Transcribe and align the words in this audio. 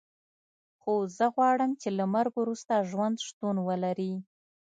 خو 0.81 0.93
زه 1.17 1.25
غواړم 1.35 1.71
چې 1.81 1.89
له 1.97 2.05
مرګ 2.15 2.33
وروسته 2.41 2.85
ژوند 2.89 3.15
شتون 3.27 3.55
ولري 3.67 4.13